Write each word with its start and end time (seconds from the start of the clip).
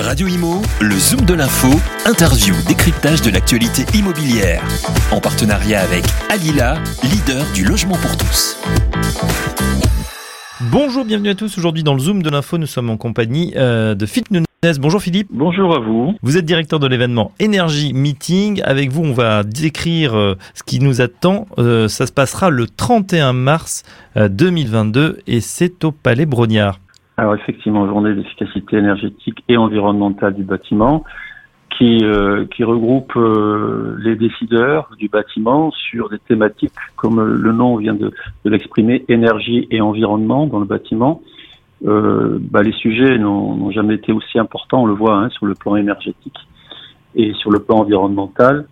Radio 0.00 0.28
Imo, 0.28 0.62
le 0.80 0.94
Zoom 0.96 1.22
de 1.22 1.34
l'info, 1.34 1.68
interview, 2.06 2.54
décryptage 2.68 3.20
de 3.20 3.30
l'actualité 3.30 3.84
immobilière. 3.98 4.62
En 5.10 5.20
partenariat 5.20 5.80
avec 5.80 6.04
Alila, 6.30 6.78
leader 7.02 7.44
du 7.52 7.64
logement 7.64 7.96
pour 7.96 8.16
tous. 8.16 8.56
Bonjour, 10.70 11.04
bienvenue 11.04 11.30
à 11.30 11.34
tous. 11.34 11.58
Aujourd'hui 11.58 11.82
dans 11.82 11.94
le 11.94 11.98
Zoom 11.98 12.22
de 12.22 12.30
l'info, 12.30 12.58
nous 12.58 12.66
sommes 12.66 12.90
en 12.90 12.96
compagnie 12.96 13.52
euh, 13.56 13.96
de 13.96 14.06
Philippe 14.06 14.30
Nunez. 14.30 14.46
Bonjour 14.78 15.02
Philippe. 15.02 15.28
Bonjour 15.32 15.74
à 15.74 15.80
vous. 15.80 16.14
Vous 16.22 16.36
êtes 16.36 16.44
directeur 16.44 16.78
de 16.78 16.86
l'événement 16.86 17.32
Énergie 17.40 17.92
Meeting. 17.92 18.62
Avec 18.62 18.90
vous, 18.90 19.02
on 19.02 19.12
va 19.12 19.42
décrire 19.42 20.16
euh, 20.16 20.36
ce 20.54 20.62
qui 20.62 20.78
nous 20.78 21.00
attend. 21.00 21.48
Euh, 21.58 21.88
ça 21.88 22.06
se 22.06 22.12
passera 22.12 22.50
le 22.50 22.68
31 22.68 23.32
mars 23.32 23.82
2022 24.14 25.18
et 25.26 25.40
c'est 25.40 25.84
au 25.84 25.90
Palais 25.90 26.26
Brognard. 26.26 26.78
Alors 27.18 27.34
effectivement, 27.34 27.84
journée 27.88 28.14
d'efficacité 28.14 28.76
énergétique 28.76 29.42
et 29.48 29.56
environnementale 29.56 30.34
du 30.34 30.44
bâtiment 30.44 31.02
qui, 31.76 31.98
euh, 32.04 32.46
qui 32.46 32.62
regroupe 32.62 33.12
euh, 33.16 33.96
les 33.98 34.14
décideurs 34.14 34.90
du 34.96 35.08
bâtiment 35.08 35.72
sur 35.72 36.10
des 36.10 36.20
thématiques 36.20 36.72
comme 36.94 37.20
le 37.20 37.52
nom 37.52 37.76
vient 37.76 37.94
de, 37.94 38.12
de 38.44 38.50
l'exprimer, 38.50 39.04
énergie 39.08 39.66
et 39.72 39.80
environnement 39.80 40.46
dans 40.46 40.60
le 40.60 40.64
bâtiment. 40.64 41.20
Euh, 41.84 42.38
bah, 42.40 42.62
les 42.62 42.72
sujets 42.72 43.18
n'ont 43.18 43.68
jamais 43.72 43.96
été 43.96 44.12
aussi 44.12 44.38
importants, 44.38 44.84
on 44.84 44.86
le 44.86 44.94
voit 44.94 45.16
hein, 45.16 45.28
sur 45.30 45.46
le 45.46 45.54
plan 45.54 45.74
énergétique 45.74 46.38
et 47.16 47.32
sur 47.34 47.50
le 47.50 47.58
plan 47.58 47.78
environnemental. 47.78 48.68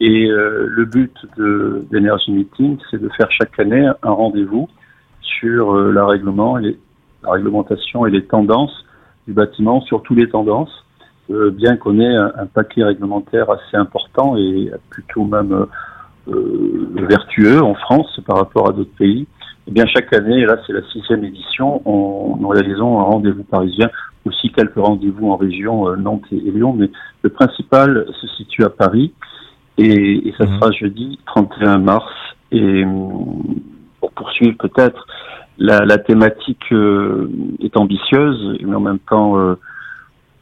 Et 0.00 0.30
euh, 0.30 0.66
le 0.66 0.86
but 0.86 1.14
de 1.36 1.84
d'Energy 1.90 2.32
Meeting, 2.32 2.78
c'est 2.90 3.00
de 3.00 3.10
faire 3.10 3.30
chaque 3.30 3.60
année 3.60 3.86
un 4.02 4.10
rendez-vous 4.10 4.70
sur 5.20 5.76
euh, 5.76 5.92
la 5.92 6.06
règlement 6.06 6.58
et 6.58 6.78
la 7.22 7.32
réglementation 7.32 8.06
et 8.06 8.10
les 8.10 8.24
tendances 8.24 8.84
du 9.26 9.34
bâtiment, 9.34 9.80
surtout 9.82 10.14
les 10.14 10.28
tendances, 10.28 10.84
euh, 11.30 11.50
bien 11.50 11.76
qu'on 11.76 12.00
ait 12.00 12.16
un, 12.16 12.46
paquet 12.52 12.82
réglementaire 12.82 13.48
assez 13.50 13.76
important 13.76 14.36
et 14.36 14.70
plutôt 14.90 15.24
même 15.24 15.66
euh, 16.28 16.88
vertueux 17.08 17.62
en 17.62 17.74
France 17.74 18.20
par 18.26 18.38
rapport 18.38 18.68
à 18.68 18.72
d'autres 18.72 18.96
pays. 18.98 19.22
Et 19.22 19.68
eh 19.68 19.70
bien 19.70 19.86
chaque 19.86 20.12
année, 20.12 20.40
et 20.40 20.46
là 20.46 20.56
c'est 20.66 20.72
la 20.72 20.82
sixième 20.90 21.22
édition, 21.22 21.82
on, 21.84 22.36
nous 22.36 22.48
réalisons 22.48 22.98
un 22.98 23.04
rendez-vous 23.04 23.44
parisien, 23.44 23.88
aussi 24.24 24.50
quelques 24.50 24.74
rendez-vous 24.76 25.30
en 25.30 25.36
région 25.36 25.88
euh, 25.88 25.96
Nantes 25.96 26.24
et, 26.32 26.36
Lyon, 26.50 26.74
mais 26.76 26.90
le 27.22 27.30
principal 27.30 28.06
se 28.20 28.26
situe 28.26 28.64
à 28.64 28.70
Paris 28.70 29.12
et, 29.78 30.28
et 30.28 30.34
ça 30.36 30.44
mmh. 30.44 30.58
sera 30.58 30.70
jeudi 30.72 31.20
31 31.26 31.78
mars. 31.78 32.12
Et 32.50 32.84
pour 34.00 34.10
poursuivre 34.12 34.56
peut-être, 34.58 35.06
la, 35.62 35.84
la 35.84 35.98
thématique 35.98 36.72
euh, 36.72 37.30
est 37.62 37.76
ambitieuse, 37.76 38.58
mais 38.62 38.74
en 38.74 38.80
même 38.80 38.98
temps 38.98 39.38
euh, 39.38 39.54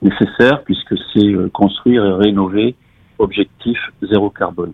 nécessaire, 0.01 0.63
puisque 0.65 0.95
c'est 1.13 1.27
euh, 1.27 1.51
construire 1.53 2.05
et 2.05 2.13
rénover 2.15 2.75
objectif 3.19 3.79
zéro 4.03 4.31
carbone. 4.31 4.73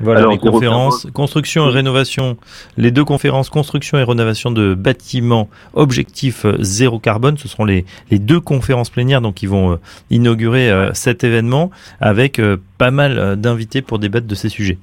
Voilà 0.00 0.28
les 0.28 0.38
conférences, 0.38 1.08
construction 1.12 1.68
et 1.68 1.72
rénovation, 1.72 2.36
les 2.76 2.92
deux 2.92 3.04
conférences, 3.04 3.50
construction 3.50 3.98
et 3.98 4.04
rénovation 4.04 4.52
de 4.52 4.74
bâtiments, 4.74 5.50
objectif 5.74 6.46
zéro 6.60 7.00
carbone, 7.00 7.36
ce 7.36 7.48
seront 7.48 7.64
les, 7.64 7.84
les 8.10 8.20
deux 8.20 8.40
conférences 8.40 8.90
plénières 8.90 9.20
donc 9.20 9.34
qui 9.34 9.46
vont 9.46 9.76
inaugurer 10.08 10.90
cet 10.94 11.24
événement 11.24 11.72
avec 12.00 12.40
pas 12.78 12.92
mal 12.92 13.34
d'invités 13.40 13.82
pour 13.82 13.98
débattre 13.98 14.28
de 14.28 14.36
ces 14.36 14.48
sujets. 14.48 14.78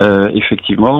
Euh, 0.00 0.28
effectivement, 0.32 0.96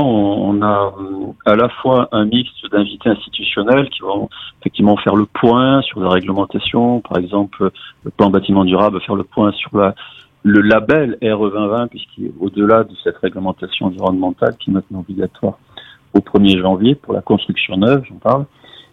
on, 0.48 0.60
a 0.60 0.92
euh, 0.98 1.32
à 1.46 1.54
la 1.54 1.68
fois 1.68 2.08
un 2.10 2.24
mix 2.24 2.50
d'invités 2.72 3.08
institutionnels 3.08 3.88
qui 3.90 4.00
vont 4.00 4.28
effectivement 4.60 4.96
faire 4.96 5.14
le 5.14 5.26
point 5.26 5.82
sur 5.82 6.00
la 6.00 6.10
réglementation, 6.10 7.00
par 7.00 7.18
exemple 7.18 7.70
le 8.02 8.10
plan 8.10 8.28
bâtiment 8.30 8.64
durable, 8.64 9.00
faire 9.02 9.14
le 9.14 9.22
point 9.22 9.52
sur 9.52 9.76
la, 9.76 9.94
le 10.42 10.62
label 10.62 11.16
RE 11.22 11.50
2020, 11.50 11.86
puisqu'au-delà 11.86 12.82
de 12.82 12.94
cette 13.04 13.18
réglementation 13.18 13.86
environnementale 13.86 14.56
qui 14.58 14.70
est 14.70 14.72
maintenant 14.72 15.00
obligatoire 15.00 15.58
au 16.12 16.18
1er 16.18 16.60
janvier 16.60 16.96
pour 16.96 17.14
la 17.14 17.20
construction 17.20 17.76
neuve, 17.76 18.02
j'en 18.08 18.16
parle, 18.16 18.46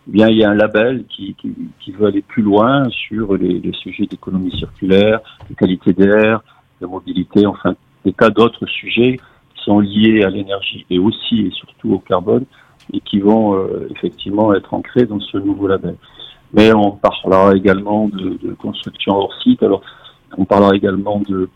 eh 0.07 0.11
bien 0.11 0.27
il 0.27 0.37
y 0.37 0.43
a 0.43 0.51
un 0.51 0.55
label 0.55 1.05
qui, 1.09 1.33
qui, 1.33 1.51
qui 1.79 1.91
veut 1.93 2.05
aller 2.05 2.21
plus 2.21 2.43
loin 2.43 2.87
sur 2.91 3.35
les, 3.37 3.59
les 3.59 3.73
sujets 3.73 4.05
d'économie 4.05 4.55
circulaire, 4.55 5.19
de 5.49 5.55
qualité 5.55 5.93
d'air, 5.93 6.43
de 6.79 6.85
mobilité, 6.85 7.47
enfin 7.47 7.73
des 8.03 8.13
tas 8.13 8.29
d'autres 8.29 8.67
sujets 8.67 9.17
sont 9.65 9.79
liés 9.79 10.23
à 10.23 10.29
l'énergie 10.29 10.85
et 10.89 10.99
aussi 10.99 11.47
et 11.47 11.51
surtout 11.51 11.93
au 11.93 11.99
carbone 11.99 12.45
et 12.93 12.99
qui 13.01 13.19
vont 13.19 13.55
euh, 13.55 13.87
effectivement 13.91 14.53
être 14.53 14.73
ancrés 14.73 15.05
dans 15.05 15.19
ce 15.19 15.37
nouveau 15.37 15.67
label. 15.67 15.95
Mais 16.53 16.71
on 16.73 16.91
parlera 16.91 17.55
également 17.55 18.07
de, 18.07 18.53
construction 18.53 19.13
hors 19.15 19.33
site. 19.41 19.61
Alors, 19.63 19.81
on 20.37 20.45
parlera 20.45 20.75
également 20.75 21.19
de, 21.27 21.49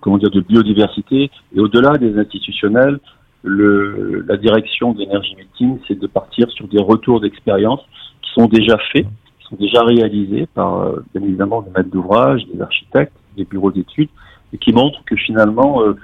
comment 0.00 0.18
dire 0.18 0.30
de 0.30 0.40
biodiversité 0.40 1.30
et 1.54 1.60
au-delà 1.60 1.98
des 1.98 2.16
institutionnels, 2.18 3.00
la 3.44 4.36
direction 4.36 4.92
d'énergie 4.92 5.36
meeting, 5.36 5.78
c'est 5.86 5.98
de 5.98 6.06
partir 6.06 6.50
sur 6.50 6.68
des 6.68 6.80
retours 6.80 7.20
d'expérience 7.20 7.80
qui 8.22 8.30
sont 8.32 8.46
déjà 8.46 8.76
faits, 8.92 9.06
qui 9.40 9.46
sont 9.48 9.56
déjà 9.56 9.82
réalisés 9.82 10.46
par 10.54 10.80
euh, 10.80 11.04
bien 11.14 11.22
évidemment 11.22 11.62
des 11.62 11.70
maîtres 11.70 11.90
d'ouvrage, 11.90 12.44
des 12.52 12.60
architectes, 12.60 13.12
des 13.36 13.44
bureaux 13.44 13.70
d'études, 13.70 14.10
et 14.52 14.58
qui 14.58 14.72
montrent 14.72 15.04
que 15.04 15.16
finalement 15.16 15.82
euh, 15.82 15.96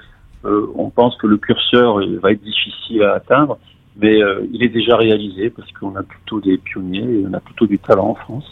euh, 0.45 0.67
on 0.75 0.89
pense 0.89 1.15
que 1.17 1.27
le 1.27 1.37
curseur 1.37 1.99
va 2.21 2.31
être 2.31 2.43
difficile 2.43 3.03
à 3.03 3.13
atteindre, 3.13 3.57
mais 3.97 4.21
euh, 4.21 4.45
il 4.51 4.63
est 4.63 4.69
déjà 4.69 4.95
réalisé 4.95 5.49
parce 5.49 5.71
qu'on 5.71 5.95
a 5.95 6.03
plutôt 6.03 6.39
des 6.39 6.57
pionniers 6.57 7.21
et 7.21 7.25
on 7.27 7.33
a 7.33 7.39
plutôt 7.39 7.65
du 7.65 7.79
talent 7.79 8.09
en 8.09 8.15
France. 8.15 8.45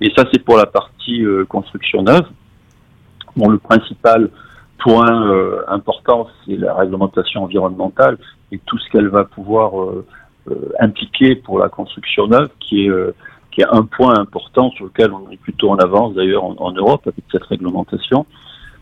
Et 0.00 0.10
ça, 0.16 0.24
c'est 0.32 0.42
pour 0.42 0.56
la 0.56 0.66
partie 0.66 1.22
euh, 1.24 1.44
construction 1.44 2.02
neuve. 2.02 2.26
Bon, 3.36 3.48
le 3.48 3.58
principal 3.58 4.30
point 4.78 5.66
important, 5.68 6.26
c'est 6.44 6.56
la 6.56 6.74
réglementation 6.74 7.44
environnementale 7.44 8.16
et 8.50 8.58
tout 8.64 8.78
ce 8.78 8.88
qu'elle 8.90 9.08
va 9.08 9.24
pouvoir 9.24 9.72
impliquer 10.80 11.34
pour 11.36 11.58
la 11.58 11.68
construction 11.68 12.26
neuve, 12.26 12.48
qui 12.58 12.86
est 12.86 12.90
qui 13.50 13.60
est 13.60 13.66
un 13.70 13.82
point 13.82 14.18
important 14.18 14.70
sur 14.70 14.86
lequel 14.86 15.12
on 15.12 15.30
est 15.30 15.36
plutôt 15.36 15.70
en 15.70 15.76
avance 15.76 16.14
d'ailleurs 16.14 16.44
en 16.44 16.72
Europe 16.72 17.02
avec 17.06 17.22
cette 17.30 17.44
réglementation. 17.44 18.24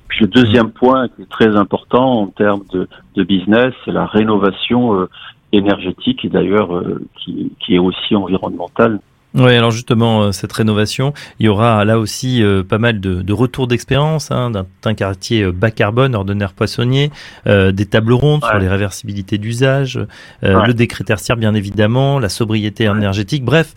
Puis 0.08 0.20
le 0.22 0.28
deuxième 0.28 0.70
point 0.70 1.08
qui 1.08 1.22
est 1.22 1.30
très 1.30 1.56
important 1.56 2.22
en 2.22 2.26
termes 2.28 2.64
de, 2.72 2.88
de 3.14 3.24
business, 3.24 3.74
c'est 3.84 3.92
la 3.92 4.06
rénovation 4.06 4.94
euh, 4.94 5.08
énergétique 5.52 6.24
et 6.24 6.28
d'ailleurs 6.28 6.74
euh, 6.74 7.04
qui, 7.16 7.52
qui, 7.60 7.74
est 7.74 7.78
aussi 7.78 8.14
environnementale 8.16 9.00
oui, 9.34 9.54
alors 9.54 9.70
justement, 9.70 10.22
euh, 10.22 10.32
cette 10.32 10.52
rénovation, 10.54 11.12
il 11.38 11.46
y 11.46 11.48
aura 11.50 11.84
là 11.84 11.98
aussi 11.98 12.42
euh, 12.42 12.62
pas 12.62 12.78
mal 12.78 12.98
de, 12.98 13.20
de 13.20 13.32
retours 13.34 13.66
d'expérience 13.66 14.30
hein, 14.30 14.50
d'un 14.50 14.94
quartier 14.94 15.42
euh, 15.42 15.52
bas 15.52 15.70
carbone, 15.70 16.14
ordinaire 16.14 16.54
poissonnier, 16.54 17.10
des 17.46 17.86
tables 17.86 18.12
rondes 18.12 18.42
sur 18.44 18.58
les 18.58 18.68
réversibilités 18.68 19.38
d'usage, 19.38 20.00
le 20.42 20.72
décret 20.72 21.04
tertiaire 21.04 21.36
bien 21.36 21.54
évidemment, 21.54 22.18
la 22.18 22.28
sobriété 22.28 22.84
énergétique, 22.84 23.44
bref, 23.44 23.74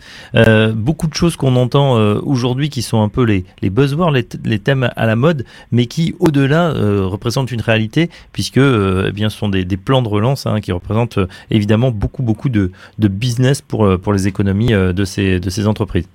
beaucoup 0.74 1.06
de 1.06 1.14
choses 1.14 1.36
qu'on 1.36 1.56
entend 1.56 1.96
aujourd'hui 2.22 2.68
qui 2.68 2.82
sont 2.82 3.02
un 3.02 3.08
peu 3.08 3.24
les, 3.24 3.44
les 3.60 3.70
buzzwords, 3.70 4.10
les, 4.10 4.26
les, 4.44 4.58
thèmes 4.58 4.90
à 4.94 5.06
la 5.06 5.16
mode, 5.16 5.44
mais 5.70 5.86
qui 5.86 6.14
au-delà 6.18 6.72
représentent 6.72 7.52
une 7.52 7.60
réalité 7.60 8.10
puisque 8.32 8.58
eh 8.58 9.12
bien, 9.12 9.30
ce 9.30 9.38
sont 9.38 9.48
des, 9.48 9.64
des 9.64 9.76
plans 9.76 10.02
de 10.02 10.08
relance 10.08 10.46
hein, 10.46 10.60
qui 10.60 10.72
représentent 10.72 11.18
évidemment 11.50 11.90
beaucoup 11.90 12.22
beaucoup 12.22 12.48
de, 12.48 12.72
de 12.98 13.08
business 13.08 13.60
pour, 13.60 13.98
pour 14.00 14.12
les 14.12 14.28
économies 14.28 14.72
de 14.72 15.04
ces 15.04 15.40
de 15.42 15.50
ces 15.50 15.66
entreprises 15.66 16.08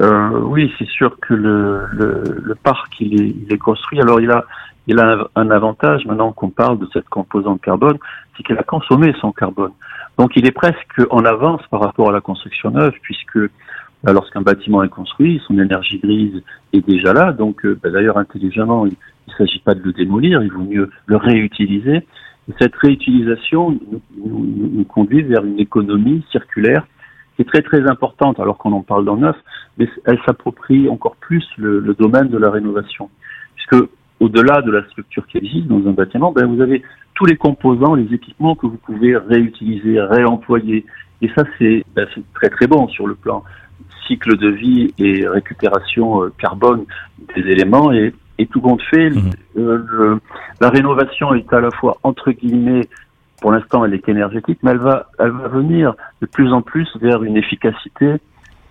euh, 0.00 0.40
Oui, 0.40 0.72
c'est 0.78 0.88
sûr 0.88 1.18
que 1.20 1.34
le, 1.34 2.54
parc, 2.62 3.00
il 3.00 3.46
est, 3.50 3.58
construit. 3.58 4.00
Alors, 4.00 4.20
il 4.20 4.30
a, 4.30 4.44
il 4.86 4.98
a 4.98 5.28
un, 5.34 5.50
avantage, 5.50 6.04
maintenant 6.06 6.32
qu'on 6.32 6.50
parle 6.50 6.78
de 6.78 6.88
cette 6.92 7.08
composante 7.08 7.60
carbone, 7.60 7.98
c'est 8.36 8.42
qu'il 8.42 8.56
a 8.58 8.62
consommé 8.62 9.14
son 9.20 9.32
carbone. 9.32 9.72
Donc, 10.18 10.32
il 10.36 10.46
est 10.46 10.52
presque 10.52 11.00
en 11.10 11.24
avance 11.24 11.62
par 11.70 11.80
rapport 11.80 12.08
à 12.08 12.12
la 12.12 12.20
construction 12.20 12.70
neuve, 12.70 12.94
puisque 13.02 13.38
bah, 14.02 14.12
lorsqu'un 14.12 14.42
bâtiment 14.42 14.82
est 14.82 14.88
construit, 14.88 15.40
son 15.46 15.58
énergie 15.58 15.98
grise 15.98 16.42
est 16.72 16.86
déjà 16.86 17.12
là. 17.12 17.32
Donc, 17.32 17.64
euh, 17.64 17.78
bah, 17.82 17.90
d'ailleurs, 17.90 18.18
intelligemment, 18.18 18.86
il 18.86 18.96
ne 19.28 19.32
s'agit 19.34 19.60
pas 19.60 19.74
de 19.74 19.82
le 19.82 19.92
démolir, 19.92 20.42
il 20.42 20.52
vaut 20.52 20.64
mieux 20.64 20.90
le 21.06 21.16
réutiliser. 21.16 22.06
Et 22.48 22.54
cette 22.60 22.74
réutilisation 22.74 23.78
nous, 24.18 24.84
conduit 24.84 25.22
vers 25.22 25.44
une 25.44 25.60
économie 25.60 26.24
circulaire 26.32 26.86
qui 27.42 27.48
est 27.48 27.62
très 27.62 27.62
très 27.62 27.88
importante 27.88 28.40
alors 28.40 28.58
qu'on 28.58 28.72
en 28.72 28.82
parle 28.82 29.04
dans 29.04 29.16
neuf, 29.16 29.36
mais 29.78 29.88
elle 30.04 30.18
s'approprie 30.26 30.88
encore 30.88 31.16
plus 31.16 31.44
le, 31.56 31.80
le, 31.80 31.94
domaine 31.94 32.28
de 32.28 32.38
la 32.38 32.50
rénovation. 32.50 33.10
Puisque 33.54 33.88
au-delà 34.20 34.62
de 34.62 34.70
la 34.70 34.84
structure 34.86 35.26
qui 35.26 35.38
existe 35.38 35.66
dans 35.66 35.86
un 35.88 35.92
bâtiment, 35.92 36.32
ben, 36.32 36.46
vous 36.46 36.60
avez 36.60 36.82
tous 37.14 37.26
les 37.26 37.36
composants, 37.36 37.94
les 37.94 38.12
équipements 38.14 38.54
que 38.54 38.66
vous 38.66 38.76
pouvez 38.76 39.16
réutiliser, 39.16 40.00
réemployer. 40.00 40.84
Et 41.20 41.30
ça, 41.36 41.44
c'est 41.58 41.84
ben, 41.94 42.06
très 42.34 42.48
très 42.50 42.66
bon 42.66 42.88
sur 42.88 43.06
le 43.06 43.14
plan 43.14 43.42
cycle 44.06 44.36
de 44.36 44.48
vie 44.48 44.92
et 44.98 45.26
récupération 45.26 46.24
euh, 46.24 46.32
carbone 46.38 46.84
des 47.34 47.42
éléments. 47.42 47.92
Et, 47.92 48.12
et 48.38 48.46
tout 48.46 48.60
compte 48.60 48.82
fait, 48.82 49.10
mmh. 49.10 49.30
euh, 49.58 50.16
la 50.60 50.70
rénovation 50.70 51.34
est 51.34 51.52
à 51.52 51.60
la 51.60 51.70
fois 51.70 51.96
entre 52.02 52.32
guillemets 52.32 52.88
pour 53.42 53.52
l'instant, 53.52 53.84
elle 53.84 53.92
est 53.92 53.98
qu'énergétique, 53.98 54.60
mais 54.62 54.70
elle 54.70 54.78
va, 54.78 55.10
elle 55.18 55.32
va 55.32 55.48
venir 55.48 55.94
de 56.22 56.26
plus 56.26 56.50
en 56.52 56.62
plus 56.62 56.88
vers 57.00 57.22
une 57.22 57.36
efficacité 57.36 58.16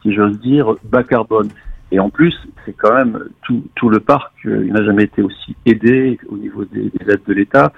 si 0.01 0.13
j'ose 0.13 0.39
dire, 0.39 0.75
bas 0.83 1.03
carbone. 1.03 1.49
Et 1.91 1.99
en 1.99 2.09
plus, 2.09 2.35
c'est 2.65 2.73
quand 2.73 2.93
même 2.93 3.25
tout, 3.43 3.63
tout 3.75 3.89
le 3.89 3.99
parc, 3.99 4.31
euh, 4.45 4.63
il 4.65 4.73
n'a 4.73 4.83
jamais 4.83 5.03
été 5.03 5.21
aussi 5.21 5.55
aidé 5.65 6.19
au 6.29 6.37
niveau 6.37 6.65
des, 6.65 6.89
des 6.89 7.11
aides 7.11 7.23
de 7.27 7.33
l'État. 7.33 7.73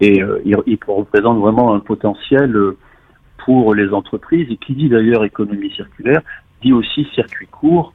Et 0.00 0.22
euh, 0.22 0.40
il, 0.44 0.56
représente 0.86 1.38
vraiment 1.38 1.74
un 1.74 1.80
potentiel 1.80 2.56
euh, 2.56 2.76
pour 3.44 3.74
les 3.74 3.92
entreprises. 3.92 4.50
Et 4.50 4.56
qui 4.56 4.74
dit 4.74 4.88
d'ailleurs 4.88 5.24
économie 5.24 5.70
circulaire, 5.70 6.22
dit 6.60 6.72
aussi 6.72 7.06
circuit 7.14 7.46
court, 7.46 7.94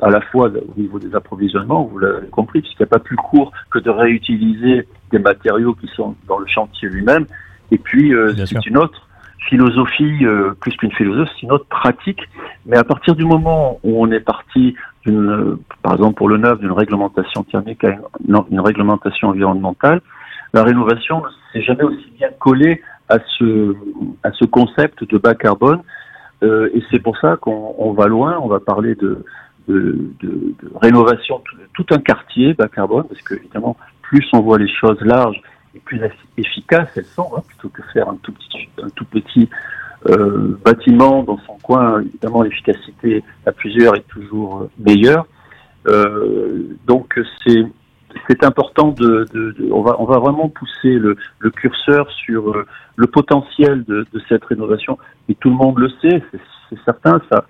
à 0.00 0.08
la 0.08 0.20
fois 0.20 0.48
au 0.48 0.80
niveau 0.80 0.98
des 0.98 1.14
approvisionnements, 1.14 1.82
vous 1.84 1.98
l'avez 1.98 2.28
compris, 2.28 2.60
puisqu'il 2.60 2.84
n'y 2.84 2.88
a 2.88 2.94
pas 2.96 3.00
plus 3.00 3.16
court 3.16 3.52
que 3.70 3.80
de 3.80 3.90
réutiliser 3.90 4.88
des 5.10 5.18
matériaux 5.18 5.74
qui 5.74 5.88
sont 5.88 6.14
dans 6.26 6.38
le 6.38 6.46
chantier 6.46 6.88
lui-même. 6.88 7.26
Et 7.74 7.78
puis, 7.78 8.12
c'est 8.46 8.66
une 8.66 8.78
autre 8.78 9.04
philosophie, 9.48 10.24
euh, 10.24 10.54
plus 10.60 10.76
qu'une 10.76 10.92
philosophie, 10.92 11.30
c'est 11.36 11.46
une 11.46 11.52
autre 11.52 11.66
pratique. 11.66 12.20
Mais 12.66 12.76
à 12.76 12.84
partir 12.84 13.14
du 13.14 13.24
moment 13.24 13.78
où 13.82 14.02
on 14.02 14.10
est 14.10 14.20
parti, 14.20 14.74
d'une, 15.04 15.58
par 15.82 15.94
exemple 15.94 16.14
pour 16.14 16.28
le 16.28 16.38
neuf, 16.38 16.58
d'une 16.60 16.72
réglementation 16.72 17.42
thermique 17.44 17.84
à 17.84 17.90
une, 18.26 18.36
une, 18.50 18.60
réglementation 18.60 19.28
environnementale, 19.28 20.00
la 20.52 20.62
rénovation 20.62 21.22
ne 21.22 21.28
s'est 21.52 21.64
jamais 21.64 21.82
aussi 21.82 22.10
bien 22.16 22.28
collée 22.38 22.80
à 23.08 23.18
ce, 23.38 23.74
à 24.22 24.32
ce 24.32 24.44
concept 24.44 25.04
de 25.04 25.18
bas 25.18 25.34
carbone. 25.34 25.82
Euh, 26.42 26.70
et 26.74 26.82
c'est 26.90 27.00
pour 27.00 27.16
ça 27.18 27.36
qu'on 27.36 27.92
va 27.92 28.06
loin, 28.06 28.38
on 28.40 28.48
va 28.48 28.60
parler 28.60 28.94
de, 28.94 29.24
de, 29.68 30.10
de, 30.20 30.54
de 30.62 30.70
rénovation 30.80 31.38
de 31.38 31.60
tout 31.74 31.86
un 31.94 31.98
quartier 31.98 32.54
bas 32.54 32.68
carbone, 32.68 33.04
parce 33.08 33.22
que 33.22 33.34
évidemment, 33.34 33.76
plus 34.02 34.26
on 34.32 34.40
voit 34.40 34.58
les 34.58 34.68
choses 34.68 35.00
larges 35.02 35.40
et 35.74 35.80
plus 35.80 36.00
efficaces 36.36 36.88
elles 36.96 37.04
sont, 37.04 37.30
hein, 37.36 37.42
plutôt 37.46 37.68
que 37.68 37.82
faire 37.92 38.08
un 38.08 38.16
tout 38.22 38.32
petit, 38.32 38.68
un 38.82 38.90
tout 38.90 39.04
petit 39.04 39.48
euh, 40.08 40.58
bâtiment 40.64 41.22
dans 41.22 41.38
son 41.46 41.56
coin. 41.62 42.00
Évidemment, 42.02 42.42
l'efficacité 42.42 43.22
à 43.46 43.52
plusieurs 43.52 43.96
est 43.96 44.06
toujours 44.08 44.62
euh, 44.62 44.70
meilleure. 44.78 45.26
Euh, 45.86 46.76
donc 46.86 47.18
c'est 47.44 47.64
c'est 48.28 48.44
important 48.44 48.88
de, 48.88 49.26
de, 49.34 49.52
de, 49.58 49.72
on 49.72 49.82
va 49.82 49.96
on 49.98 50.04
va 50.04 50.18
vraiment 50.18 50.48
pousser 50.48 50.92
le, 50.92 51.16
le 51.40 51.50
curseur 51.50 52.10
sur 52.12 52.50
euh, 52.50 52.64
le 52.96 53.06
potentiel 53.06 53.84
de, 53.84 54.06
de, 54.12 54.22
cette 54.28 54.44
rénovation 54.44 54.98
et 55.28 55.34
tout 55.34 55.50
le 55.50 55.56
monde 55.56 55.78
le 55.78 55.90
sait 56.00 56.22
c'est 56.70 56.78
certain 56.84 57.20
ça 57.30 57.44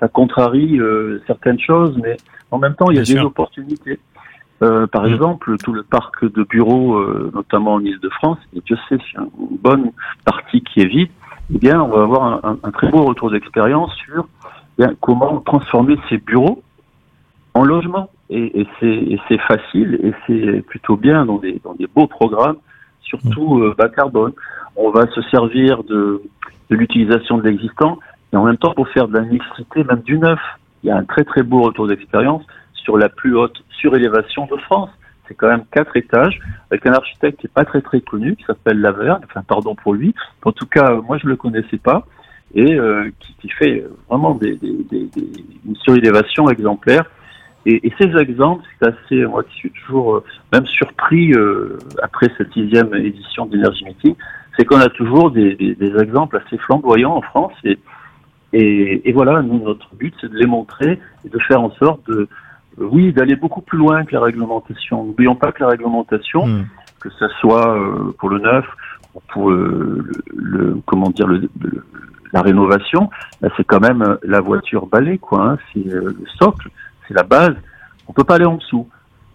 ça 0.00 0.08
contrarie 0.08 0.78
euh, 0.78 1.22
certaines 1.26 1.60
choses 1.60 1.96
mais 2.02 2.16
en 2.50 2.58
même 2.58 2.74
temps 2.74 2.90
il 2.90 2.96
y 2.96 2.98
a 2.98 3.02
Bien 3.02 3.14
des 3.14 3.20
sûr. 3.20 3.26
opportunités 3.28 3.98
euh, 4.62 4.86
par 4.86 5.04
mmh. 5.04 5.12
exemple, 5.12 5.56
tout 5.58 5.72
le 5.72 5.82
parc 5.82 6.24
de 6.24 6.42
bureaux, 6.44 6.96
euh, 6.96 7.30
notamment 7.34 7.74
en 7.74 7.80
Ile-de-France, 7.80 8.38
et 8.54 8.60
Dieu 8.60 8.76
sait 8.88 8.98
s'il 8.98 9.14
y 9.14 9.22
a 9.22 9.22
une 9.22 9.56
bonne 9.58 9.92
partie 10.24 10.62
qui 10.62 10.80
est 10.80 10.86
vide, 10.86 11.10
eh 11.54 11.58
bien, 11.58 11.80
on 11.82 11.88
va 11.88 12.02
avoir 12.02 12.22
un, 12.24 12.40
un, 12.44 12.58
un 12.62 12.70
très 12.70 12.88
beau 12.88 13.04
retour 13.04 13.30
d'expérience 13.30 13.92
sur 13.94 14.28
eh 14.78 14.84
bien, 14.84 14.94
comment 15.00 15.40
transformer 15.40 15.98
ces 16.08 16.18
bureaux 16.18 16.62
en 17.54 17.64
logement. 17.64 18.10
Et, 18.32 18.60
et 18.60 19.18
c'est 19.26 19.38
facile 19.38 19.98
et 20.04 20.12
c'est 20.24 20.62
plutôt 20.62 20.96
bien 20.96 21.26
dans 21.26 21.38
des, 21.38 21.60
dans 21.64 21.74
des 21.74 21.88
beaux 21.92 22.06
programmes, 22.06 22.58
surtout 23.02 23.58
euh, 23.58 23.74
bas 23.76 23.88
carbone. 23.88 24.32
On 24.76 24.90
va 24.90 25.08
se 25.08 25.20
servir 25.22 25.82
de, 25.82 26.22
de 26.70 26.76
l'utilisation 26.76 27.38
de 27.38 27.42
l'existant 27.42 27.98
et 28.32 28.36
en 28.36 28.44
même 28.44 28.56
temps 28.56 28.72
pour 28.72 28.88
faire 28.90 29.08
de 29.08 29.14
la 29.14 29.22
mixité, 29.22 29.82
même 29.82 30.02
du 30.02 30.16
neuf. 30.16 30.38
Il 30.84 30.86
y 30.86 30.90
a 30.92 30.96
un 30.96 31.02
très 31.02 31.24
très 31.24 31.42
beau 31.42 31.62
retour 31.62 31.88
d'expérience 31.88 32.44
la 32.98 33.08
plus 33.08 33.36
haute 33.36 33.62
surélévation 33.70 34.46
de 34.46 34.56
France. 34.56 34.90
C'est 35.28 35.34
quand 35.34 35.48
même 35.48 35.64
quatre 35.70 35.96
étages, 35.96 36.40
avec 36.70 36.84
un 36.86 36.92
architecte 36.92 37.40
qui 37.40 37.46
est 37.46 37.54
pas 37.54 37.64
très 37.64 37.80
très 37.80 38.00
connu, 38.00 38.34
qui 38.34 38.44
s'appelle 38.44 38.80
Laverne, 38.80 39.20
enfin 39.24 39.42
pardon 39.46 39.76
pour 39.76 39.94
lui. 39.94 40.14
En 40.44 40.52
tout 40.52 40.66
cas, 40.66 40.94
moi 40.94 41.18
je 41.18 41.28
le 41.28 41.36
connaissais 41.36 41.78
pas, 41.78 42.04
et 42.54 42.74
euh, 42.74 43.10
qui, 43.40 43.48
fait 43.50 43.84
vraiment 44.08 44.38
une 44.42 45.76
surélévation 45.76 46.48
exemplaire. 46.50 47.04
Et, 47.66 47.92
ces 48.00 48.08
exemples, 48.16 48.64
c'est 48.80 48.88
assez, 48.88 49.26
moi 49.26 49.44
qui 49.44 49.54
suis 49.54 49.70
toujours 49.70 50.16
euh, 50.16 50.24
même 50.52 50.66
surpris 50.66 51.32
euh, 51.32 51.78
après 52.02 52.28
cette 52.38 52.52
sixième 52.52 52.94
édition 52.94 53.44
d'Energy 53.46 53.84
Meeting, 53.84 54.14
c'est 54.56 54.64
qu'on 54.64 54.80
a 54.80 54.88
toujours 54.88 55.30
des, 55.30 55.76
exemples 56.00 56.38
assez 56.44 56.56
flamboyants 56.58 57.14
en 57.14 57.22
France. 57.22 57.52
Et, 58.52 59.12
voilà, 59.12 59.42
notre 59.42 59.94
but, 59.94 60.14
c'est 60.20 60.30
de 60.30 60.36
les 60.36 60.46
montrer 60.46 60.98
et 61.24 61.28
de 61.28 61.38
faire 61.40 61.60
en 61.60 61.70
sorte 61.72 62.08
de, 62.08 62.28
oui, 62.78 63.12
d'aller 63.12 63.36
beaucoup 63.36 63.60
plus 63.60 63.78
loin 63.78 64.04
que 64.04 64.14
la 64.14 64.20
réglementation. 64.20 65.04
N'oublions 65.04 65.34
pas 65.34 65.52
que 65.52 65.62
la 65.62 65.68
réglementation, 65.70 66.46
mmh. 66.46 66.66
que 67.00 67.10
ce 67.10 67.28
soit 67.40 67.76
euh, 67.76 68.14
pour 68.18 68.28
le 68.30 68.38
neuf 68.38 68.64
ou 69.14 69.20
pour 69.32 69.50
euh, 69.50 70.04
le, 70.34 70.58
le, 70.58 70.80
comment 70.86 71.10
dire 71.10 71.26
le, 71.26 71.48
le 71.60 71.84
la 72.32 72.42
rénovation, 72.42 73.10
c'est 73.56 73.64
quand 73.64 73.80
même 73.80 74.18
la 74.22 74.40
voiture 74.40 74.86
balai, 74.86 75.18
quoi. 75.18 75.50
Hein, 75.52 75.58
c'est 75.72 75.86
euh, 75.88 76.14
le 76.18 76.26
socle, 76.38 76.68
c'est 77.06 77.14
la 77.14 77.22
base. 77.22 77.54
On 78.08 78.12
peut 78.12 78.24
pas 78.24 78.36
aller 78.36 78.44
en 78.44 78.56
dessous. 78.56 78.88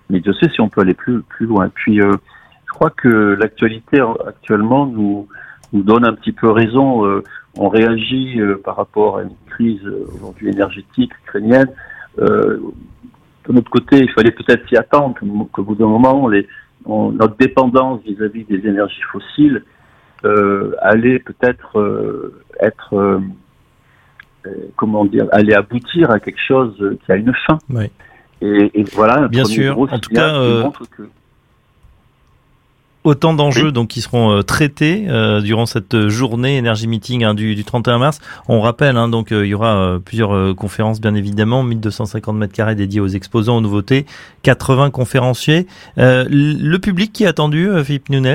Mais 0.10 0.22
je 0.26 0.32
sais 0.34 0.50
si 0.50 0.62
on 0.62 0.70
peut 0.70 0.82
aller 0.82 0.94
plus 0.94 1.22
plus 1.24 1.46
loin. 1.46 1.70
Puis, 1.70 2.02
euh, 2.02 2.12
je 2.68 2.72
crois 2.72 2.92
que 2.92 3.36
l'actualité 3.40 4.00
actuellement 4.28 4.86
nous 4.86 5.28
nous 5.74 5.84
donne 5.84 6.06
un 6.06 6.14
petit 6.14 6.32
peu 6.32 6.50
raison. 6.52 7.06
Euh, 7.06 7.24
on 7.58 7.70
réagit 7.70 8.40
par 8.64 8.76
rapport 8.76 9.18
à 9.18 9.24
une 9.24 9.36
crise 9.48 9.82
aujourd'hui 10.14 10.50
énergétique 10.50 11.12
ukrainienne. 11.26 11.70
Euh, 12.20 12.60
de 13.48 13.54
notre 13.54 13.70
côté, 13.70 14.00
il 14.00 14.12
fallait 14.12 14.32
peut-être 14.32 14.68
s'y 14.68 14.76
attendre, 14.76 15.16
qu'au 15.52 15.64
bout 15.64 15.76
d'un 15.76 15.88
moment, 15.88 16.28
les, 16.28 16.48
on, 16.86 17.12
notre 17.12 17.38
dépendance 17.38 18.02
vis-à-vis 18.06 18.44
-vis 18.44 18.62
des 18.62 18.70
énergies 18.70 19.02
fossiles 19.12 19.64
euh, 20.24 20.74
allait 20.82 21.20
peut-être 21.20 21.80
euh, 21.80 22.42
être, 22.60 22.96
euh, 22.96 23.20
comment 24.76 25.06
dire, 25.06 25.28
allait 25.32 25.54
aboutir 25.54 26.10
à 26.10 26.20
quelque 26.20 26.42
chose 26.48 26.98
qui 27.06 27.12
a 27.12 27.16
une 27.16 27.34
fin. 27.46 27.60
Oui. 27.70 27.92
Et, 28.42 28.80
et, 28.80 28.84
voilà. 28.94 29.28
Bien 29.28 29.46
sûr. 29.46 29.80
En 29.80 30.00
tout 30.00 30.10
cas, 30.10 30.32
que 30.98 31.04
autant 33.06 33.34
d'enjeux 33.34 33.68
oui. 33.68 33.72
donc 33.72 33.88
qui 33.88 34.02
seront 34.02 34.32
euh, 34.32 34.42
traités 34.42 35.06
euh, 35.08 35.40
durant 35.40 35.66
cette 35.66 36.10
journée 36.10 36.58
énergie 36.58 36.88
meeting 36.88 37.24
hein, 37.24 37.34
du, 37.34 37.56
du, 37.56 37.64
31 37.64 38.00
mars. 38.00 38.20
On 38.50 38.60
rappelle 38.60 38.98
hein, 38.98 39.08
donc 39.08 39.32
euh, 39.32 39.46
il 39.46 39.50
y 39.50 39.54
aura 39.54 39.78
euh, 39.78 40.00
plusieurs 40.00 40.36
euh, 40.36 40.54
conférences 40.54 41.00
bien 41.00 41.16
évidemment, 41.16 41.64
1250 41.64 42.36
mètres 42.36 42.54
carrés 42.54 42.76
dédiés 42.76 43.00
aux 43.00 43.08
exposants, 43.08 43.58
aux 43.58 43.62
nouveautés, 43.62 44.06
80 44.44 44.90
conférenciers. 44.90 45.68
le 45.96 46.78
public 46.78 47.14
qui 47.14 47.24
est 47.24 47.28
attendu, 47.28 47.70
Philippe 47.84 48.10
Nunes? 48.10 48.26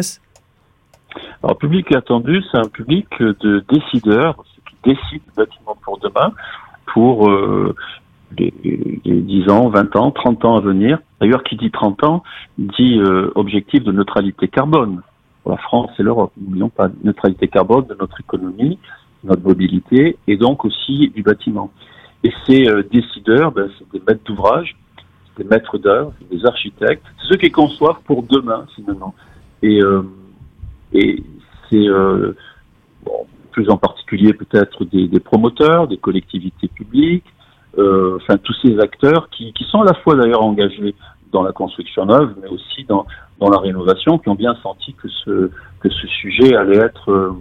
Alors 1.43 1.55
le 1.55 1.55
public 1.55 1.89
qui 1.89 1.95
est 1.95 1.99
attendu, 1.99 2.43
c'est 2.51 2.59
un 2.59 2.69
public 2.69 3.07
de 3.19 3.65
décideurs, 3.69 4.37
ceux 4.55 4.63
qui 4.71 4.95
décident 4.95 5.25
le 5.37 5.45
bâtiment 5.45 5.77
pour 5.83 5.99
demain, 5.99 6.33
pour 6.93 7.29
les 8.39 8.53
10 9.05 9.51
ans, 9.51 9.69
20 9.69 9.97
ans, 9.97 10.11
30 10.11 10.45
ans 10.45 10.57
à 10.57 10.61
venir. 10.61 10.99
D'ailleurs, 11.21 11.43
qui 11.43 11.57
dit 11.57 11.71
30 11.71 12.05
ans 12.05 12.23
dit 12.59 12.99
euh, 12.99 13.31
objectif 13.35 13.83
de 13.83 13.93
neutralité 13.93 14.49
carbone 14.49 15.03
pour 15.43 15.53
la 15.53 15.59
France 15.59 15.91
et 15.99 16.03
l'Europe. 16.03 16.33
N'oublions 16.41 16.69
pas 16.69 16.89
neutralité 17.03 17.49
carbone 17.49 17.87
de 17.87 17.97
notre 17.99 18.21
économie, 18.21 18.79
notre 19.25 19.43
mobilité 19.43 20.17
et 20.27 20.37
donc 20.37 20.65
aussi 20.65 21.09
du 21.09 21.23
bâtiment. 21.23 21.71
Et 22.25 22.33
ces 22.47 22.69
euh, 22.69 22.83
décideurs, 22.91 23.53
ben, 23.53 23.69
c'est 23.79 23.91
des 23.93 24.03
maîtres 24.07 24.25
d'ouvrage, 24.25 24.77
des 25.39 25.45
maîtres 25.45 25.79
d'œuvre, 25.79 26.13
des 26.31 26.45
architectes, 26.45 27.05
c'est 27.21 27.29
ceux 27.29 27.37
qui 27.37 27.51
conçoivent 27.51 28.01
pour 28.05 28.23
demain 28.23 28.67
finalement. 28.75 29.15
Et, 29.63 29.83
euh, 29.83 30.03
et 30.93 31.23
c'est 31.69 31.89
euh, 31.89 32.37
bon, 33.05 33.27
plus 33.53 33.71
en 33.71 33.77
particulier 33.77 34.33
peut-être 34.35 34.85
des, 34.85 35.09
des 35.09 35.21
promoteurs, 35.21 35.89
des 35.89 35.97
collectivités 35.97 36.69
publiques, 36.69 37.25
enfin 37.77 38.37
tous 38.39 38.55
ces 38.63 38.79
acteurs 38.81 39.29
qui, 39.31 39.53
qui 39.53 39.65
sont 39.65 39.83
à 39.83 39.85
la 39.85 39.95
fois 39.95 40.17
d'ailleurs 40.17 40.43
engagés 40.43 40.95
dans 41.33 41.43
la 41.43 41.53
construction 41.53 42.07
neuve, 42.07 42.35
mais 42.43 42.49
aussi 42.49 42.85
dans, 42.85 43.07
dans 43.39 43.49
la 43.49 43.59
rénovation, 43.59 44.19
qui 44.19 44.29
ont 44.29 44.35
bien 44.35 44.55
senti 44.63 44.95
que 44.95 45.09
ce, 45.09 45.51
que 45.81 45.89
ce 45.89 46.07
sujet 46.07 46.55
allait 46.57 46.79
être, 46.79 47.11
euh, 47.11 47.33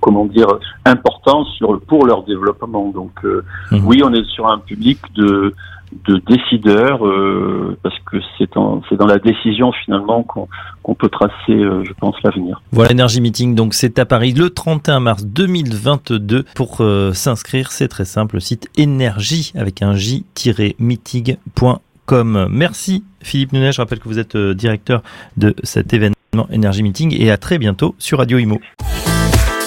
comment 0.00 0.24
dire, 0.24 0.48
important 0.84 1.44
sur, 1.44 1.80
pour 1.82 2.06
leur 2.06 2.22
développement. 2.24 2.90
Donc 2.90 3.12
euh, 3.24 3.44
mmh. 3.70 3.86
oui, 3.86 4.00
on 4.04 4.12
est 4.12 4.24
sur 4.30 4.46
un 4.50 4.58
public 4.58 4.98
de, 5.14 5.54
de 6.06 6.20
décideurs, 6.26 7.06
euh, 7.06 7.76
parce 7.82 7.98
que 8.10 8.16
c'est 8.38 8.50
dans 8.54 8.80
la 9.06 9.18
décision 9.18 9.72
finalement 9.72 10.22
qu'on 10.22 10.48
qu 10.84 10.94
peut 10.94 11.08
tracer, 11.08 11.34
euh, 11.50 11.84
je 11.84 11.92
pense, 11.92 12.14
l'avenir. 12.22 12.62
Voilà, 12.72 12.92
Energy 12.92 13.20
Meeting, 13.20 13.54
donc 13.54 13.74
c'est 13.74 13.98
à 13.98 14.06
Paris 14.06 14.32
le 14.32 14.48
31 14.50 15.00
mars 15.00 15.26
2022. 15.26 16.44
Pour 16.54 16.76
euh, 16.80 17.12
s'inscrire, 17.12 17.72
c'est 17.72 17.88
très 17.88 18.04
simple, 18.04 18.40
site 18.40 18.70
énergie 18.76 19.52
avec 19.56 19.82
un 19.82 19.94
j-meeting.com. 19.94 22.46
Merci 22.50 23.02
Philippe 23.20 23.52
Nunet, 23.52 23.72
je 23.72 23.80
rappelle 23.80 23.98
que 23.98 24.08
vous 24.08 24.20
êtes 24.20 24.36
directeur 24.36 25.02
de 25.36 25.56
cet 25.64 25.92
événement 25.92 26.14
Energy 26.34 26.82
Meeting 26.82 27.14
et 27.18 27.30
à 27.30 27.36
très 27.36 27.58
bientôt 27.58 27.94
sur 27.98 28.18
Radio 28.18 28.38
Imo. 28.38 28.60